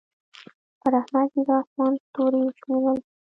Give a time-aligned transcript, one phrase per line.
[0.79, 2.97] پر احمد يې د اسمان ستوري وشمېرل.